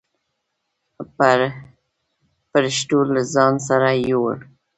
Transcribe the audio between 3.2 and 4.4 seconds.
ځان سره يووړ.